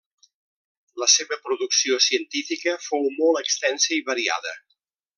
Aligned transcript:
La 1.01 1.07
seva 1.15 1.37
producció 1.43 1.99
científica 2.05 2.75
fou 2.89 3.07
molt 3.21 3.41
extensa 3.45 3.97
i 4.01 4.05
variada. 4.13 4.59